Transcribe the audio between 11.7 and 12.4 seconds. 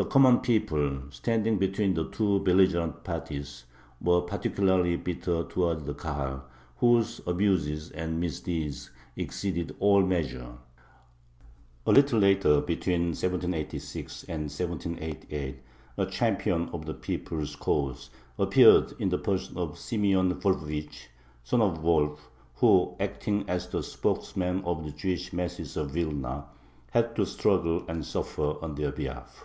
A little